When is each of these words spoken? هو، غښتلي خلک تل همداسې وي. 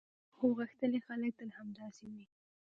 هو، 0.37 0.45
غښتلي 0.59 0.99
خلک 1.07 1.31
تل 1.39 1.49
همداسې 1.59 2.05
وي. 2.13 2.25